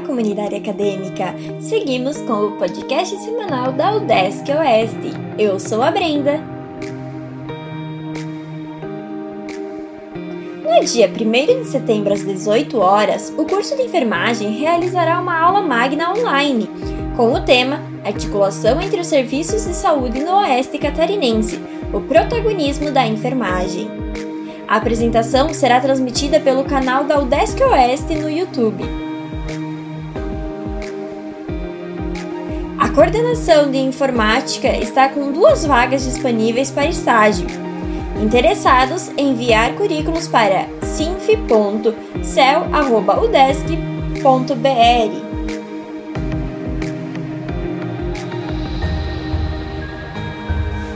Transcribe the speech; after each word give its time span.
Comunidade 0.00 0.54
acadêmica! 0.54 1.34
Seguimos 1.60 2.18
com 2.18 2.46
o 2.46 2.52
podcast 2.52 3.16
semanal 3.18 3.72
da 3.72 3.96
UDESC 3.96 4.50
Oeste. 4.52 5.12
Eu 5.38 5.58
sou 5.60 5.82
a 5.82 5.90
Brenda. 5.90 6.40
No 10.64 10.84
dia 10.84 11.08
1 11.08 11.62
de 11.62 11.68
setembro, 11.68 12.12
às 12.12 12.24
18 12.24 12.78
horas, 12.78 13.32
o 13.36 13.44
curso 13.44 13.76
de 13.76 13.82
enfermagem 13.82 14.52
realizará 14.52 15.20
uma 15.20 15.38
aula 15.38 15.62
magna 15.62 16.12
online 16.12 16.68
com 17.16 17.32
o 17.32 17.40
tema 17.40 17.80
Articulação 18.04 18.80
entre 18.80 19.00
os 19.00 19.06
Serviços 19.06 19.64
de 19.64 19.74
Saúde 19.74 20.20
no 20.20 20.36
Oeste 20.36 20.78
Catarinense 20.78 21.60
o 21.92 22.00
protagonismo 22.00 22.90
da 22.90 23.06
enfermagem. 23.06 23.90
A 24.66 24.76
apresentação 24.76 25.52
será 25.54 25.80
transmitida 25.80 26.38
pelo 26.38 26.64
canal 26.64 27.04
da 27.04 27.18
UDESC 27.18 27.62
Oeste 27.62 28.14
no 28.14 28.28
YouTube. 28.28 28.84
Coordenação 32.98 33.70
de 33.70 33.78
informática 33.78 34.76
está 34.76 35.08
com 35.08 35.30
duas 35.30 35.64
vagas 35.64 36.02
disponíveis 36.02 36.68
para 36.68 36.88
estágio. 36.88 37.46
Interessados, 38.20 39.08
enviar 39.16 39.76
currículos 39.76 40.26
para 40.26 40.66
sinf.cel.udesc.br. 40.82 41.98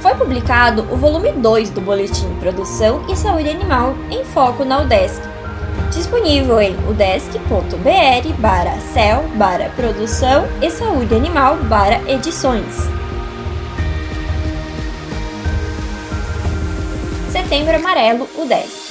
Foi 0.00 0.14
publicado 0.16 0.82
o 0.92 0.96
volume 0.96 1.30
2 1.30 1.70
do 1.70 1.80
Boletim 1.80 2.26
Produção 2.40 3.04
e 3.08 3.14
Saúde 3.14 3.50
Animal 3.50 3.94
em 4.10 4.24
Foco 4.24 4.64
na 4.64 4.80
UDESC 4.80 5.33
disponível 5.94 6.60
em 6.60 6.76
udesc.br 6.88 8.32
barra 8.38 8.78
cel 8.92 9.22
barra 9.36 9.70
produção 9.76 10.46
e 10.60 10.70
saúde 10.70 11.14
animal 11.14 11.56
barra 11.64 12.00
edições. 12.08 12.74
Setembro 17.30 17.76
Amarelo 17.76 18.28
UDESC 18.36 18.84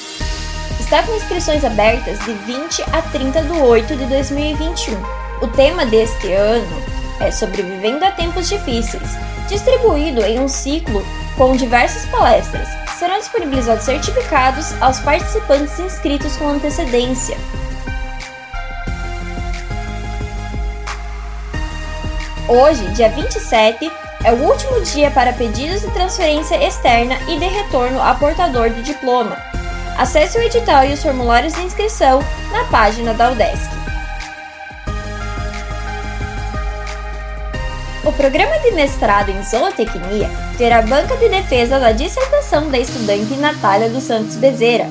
Está 0.80 1.02
com 1.04 1.16
inscrições 1.16 1.66
abertas 1.66 2.20
de 2.20 2.34
20 2.34 2.84
a 2.92 3.02
30 3.02 3.42
de 3.42 3.52
8 3.52 3.96
de 3.96 4.06
2021. 4.06 4.96
O 5.42 5.48
tema 5.48 5.86
deste 5.86 6.32
ano 6.32 6.84
é 7.20 7.32
Sobrevivendo 7.32 8.06
a 8.06 8.12
Tempos 8.12 8.48
Difíceis, 8.48 9.18
distribuído 9.50 10.24
em 10.24 10.40
um 10.40 10.48
ciclo 10.48 11.04
com 11.36 11.56
diversas 11.56 12.06
palestras, 12.12 12.68
serão 13.04 13.20
disponibilizados 13.20 13.84
certificados 13.84 14.82
aos 14.82 14.98
participantes 15.00 15.78
inscritos 15.78 16.38
com 16.38 16.48
antecedência. 16.48 17.38
Hoje, 22.48 22.88
dia 22.94 23.10
27, 23.10 23.92
é 24.24 24.32
o 24.32 24.44
último 24.44 24.80
dia 24.84 25.12
para 25.12 25.34
pedidos 25.34 25.82
de 25.82 25.92
transferência 25.92 26.56
externa 26.66 27.18
e 27.28 27.38
de 27.38 27.46
retorno 27.46 28.02
a 28.02 28.16
portador 28.16 28.70
de 28.70 28.82
diploma. 28.82 29.36
Acesse 29.98 30.38
o 30.38 30.42
edital 30.42 30.86
e 30.86 30.94
os 30.94 31.04
formulários 31.04 31.54
de 31.56 31.62
inscrição 31.62 32.24
na 32.54 32.64
página 32.66 33.14
da 33.14 33.32
UDESC. 33.32 33.83
O 38.06 38.12
programa 38.12 38.60
de 38.60 38.72
mestrado 38.72 39.30
em 39.30 39.42
zootecnia 39.44 40.30
terá 40.58 40.82
banca 40.82 41.16
de 41.16 41.30
defesa 41.30 41.80
da 41.80 41.92
dissertação 41.92 42.70
da 42.70 42.78
estudante 42.78 43.34
Natália 43.36 43.90
dos 43.90 44.04
Santos 44.04 44.36
Bezerra, 44.36 44.90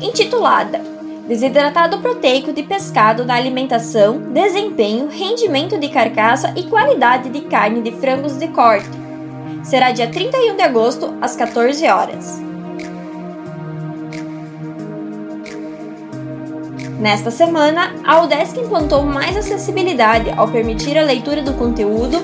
intitulada 0.00 0.92
Desidratado 1.26 1.98
proteico 2.00 2.52
de 2.52 2.64
pescado 2.64 3.24
na 3.24 3.36
alimentação, 3.36 4.18
desempenho, 4.32 5.08
rendimento 5.08 5.78
de 5.78 5.88
carcaça 5.88 6.52
e 6.56 6.64
qualidade 6.64 7.30
de 7.30 7.42
carne 7.42 7.80
de 7.80 7.92
frangos 7.92 8.36
de 8.36 8.48
corte. 8.48 8.90
Será 9.62 9.92
dia 9.92 10.08
31 10.10 10.56
de 10.56 10.62
agosto, 10.62 11.14
às 11.20 11.36
14 11.36 11.86
horas. 11.86 12.42
Nesta 16.98 17.30
semana, 17.30 17.94
a 18.04 18.20
UDESC 18.22 18.60
implantou 18.60 19.04
mais 19.04 19.36
acessibilidade 19.36 20.30
ao 20.36 20.48
permitir 20.48 20.98
a 20.98 21.02
leitura 21.02 21.40
do 21.40 21.54
conteúdo 21.54 22.20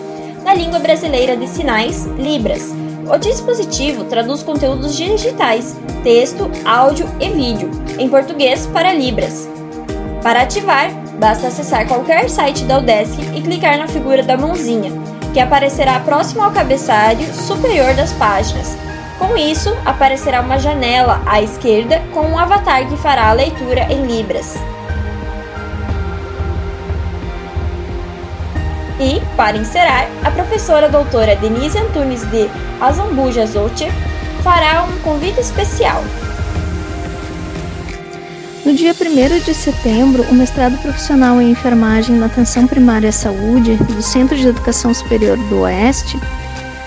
na 0.48 0.54
língua 0.54 0.78
brasileira 0.78 1.36
de 1.36 1.46
sinais, 1.46 2.06
Libras. 2.16 2.74
O 3.06 3.18
dispositivo 3.18 4.04
traduz 4.04 4.42
conteúdos 4.42 4.96
digitais, 4.96 5.76
texto, 6.02 6.50
áudio 6.64 7.06
e 7.20 7.28
vídeo, 7.28 7.70
em 7.98 8.08
português 8.08 8.64
para 8.64 8.94
Libras. 8.94 9.46
Para 10.22 10.44
ativar, 10.44 10.90
basta 11.18 11.48
acessar 11.48 11.86
qualquer 11.86 12.30
site 12.30 12.64
da 12.64 12.78
UDESC 12.78 13.20
e 13.36 13.42
clicar 13.42 13.76
na 13.76 13.86
figura 13.88 14.22
da 14.22 14.38
mãozinha, 14.38 14.90
que 15.34 15.38
aparecerá 15.38 16.00
próximo 16.00 16.42
ao 16.42 16.50
cabeçalho 16.50 17.30
superior 17.34 17.92
das 17.92 18.14
páginas. 18.14 18.74
Com 19.18 19.36
isso, 19.36 19.76
aparecerá 19.84 20.40
uma 20.40 20.58
janela 20.58 21.20
à 21.26 21.42
esquerda 21.42 22.02
com 22.14 22.22
um 22.22 22.38
avatar 22.38 22.88
que 22.88 22.96
fará 22.96 23.28
a 23.28 23.34
leitura 23.34 23.82
em 23.92 24.06
Libras. 24.06 24.56
E, 29.00 29.20
para 29.36 29.56
encerrar, 29.56 30.08
a 30.24 30.30
professora 30.30 30.88
doutora 30.88 31.36
Denise 31.36 31.78
Antunes 31.78 32.22
de 32.30 32.48
Azambuja 32.80 33.46
Zocher 33.46 33.92
fará 34.42 34.84
um 34.84 34.98
convite 34.98 35.40
especial. 35.40 36.02
No 38.64 38.74
dia 38.74 38.92
1 38.92 39.44
de 39.44 39.54
setembro, 39.54 40.24
o 40.24 40.34
mestrado 40.34 40.76
profissional 40.82 41.40
em 41.40 41.52
enfermagem 41.52 42.16
na 42.16 42.26
atenção 42.26 42.66
primária 42.66 43.08
à 43.08 43.12
saúde 43.12 43.76
do 43.76 44.02
Centro 44.02 44.36
de 44.36 44.48
Educação 44.48 44.92
Superior 44.92 45.38
do 45.48 45.60
Oeste 45.60 46.18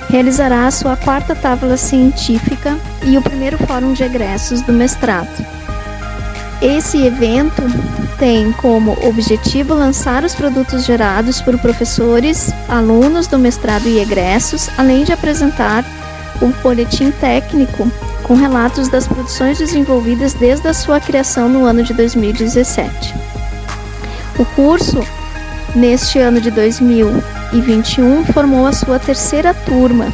realizará 0.09 0.67
a 0.67 0.71
sua 0.71 0.97
quarta 0.97 1.33
tábua 1.33 1.77
científica 1.77 2.77
e 3.05 3.17
o 3.17 3.21
primeiro 3.21 3.57
fórum 3.65 3.93
de 3.93 4.03
egressos 4.03 4.61
do 4.61 4.73
mestrado. 4.73 5.60
Esse 6.61 7.03
evento 7.03 7.63
tem 8.19 8.51
como 8.51 8.95
objetivo 9.07 9.73
lançar 9.73 10.23
os 10.23 10.35
produtos 10.35 10.85
gerados 10.85 11.41
por 11.41 11.57
professores, 11.57 12.51
alunos 12.69 13.25
do 13.25 13.39
mestrado 13.39 13.87
e 13.87 13.99
egressos, 13.99 14.69
além 14.77 15.03
de 15.03 15.11
apresentar 15.11 15.83
um 16.39 16.51
boletim 16.61 17.09
técnico 17.09 17.91
com 18.21 18.35
relatos 18.35 18.89
das 18.89 19.07
produções 19.07 19.57
desenvolvidas 19.57 20.35
desde 20.35 20.67
a 20.67 20.73
sua 20.73 20.99
criação 20.99 21.49
no 21.49 21.65
ano 21.65 21.81
de 21.81 21.95
2017. 21.95 23.15
O 24.37 24.45
curso, 24.45 25.03
neste 25.75 26.19
ano 26.19 26.39
de 26.39 26.51
2021, 26.51 28.23
formou 28.25 28.67
a 28.67 28.71
sua 28.71 28.99
terceira 28.99 29.51
turma 29.51 30.13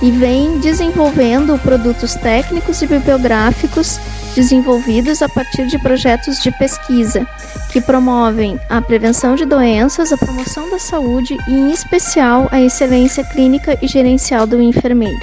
e 0.00 0.10
vem 0.10 0.58
desenvolvendo 0.58 1.58
produtos 1.60 2.14
técnicos 2.14 2.80
e 2.82 2.86
bibliográficos 2.86 3.98
desenvolvidos 4.34 5.20
a 5.22 5.28
partir 5.28 5.66
de 5.66 5.78
projetos 5.78 6.40
de 6.42 6.50
pesquisa 6.52 7.26
que 7.72 7.80
promovem 7.80 8.58
a 8.70 8.80
prevenção 8.80 9.34
de 9.34 9.44
doenças, 9.44 10.12
a 10.12 10.16
promoção 10.16 10.70
da 10.70 10.78
saúde 10.78 11.36
e, 11.48 11.52
em 11.52 11.70
especial, 11.72 12.48
a 12.52 12.60
excelência 12.60 13.24
clínica 13.24 13.76
e 13.82 13.88
gerencial 13.88 14.46
do 14.46 14.62
enfermeiro. 14.62 15.18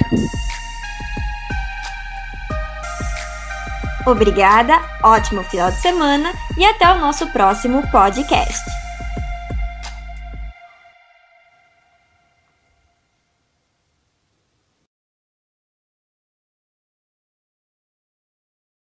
Obrigada, 4.06 4.80
ótimo 5.02 5.42
final 5.42 5.70
de 5.70 5.78
semana 5.78 6.32
e 6.56 6.64
até 6.64 6.88
o 6.92 6.98
nosso 6.98 7.26
próximo 7.28 7.82
podcast. 7.90 8.75